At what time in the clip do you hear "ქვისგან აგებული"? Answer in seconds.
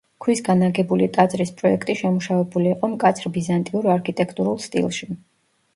0.25-1.09